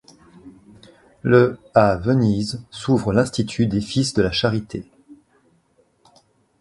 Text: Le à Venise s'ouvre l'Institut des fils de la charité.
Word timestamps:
Le 1.21 1.59
à 1.75 1.95
Venise 1.95 2.63
s'ouvre 2.71 3.13
l'Institut 3.13 3.67
des 3.67 3.81
fils 3.81 4.15
de 4.15 4.23
la 4.23 4.31
charité. 4.31 4.89